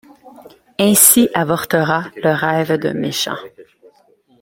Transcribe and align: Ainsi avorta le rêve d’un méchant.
Ainsi 0.79 1.29
avorta 1.35 2.09
le 2.15 2.31
rêve 2.33 2.73
d’un 2.79 2.95
méchant. 2.95 3.37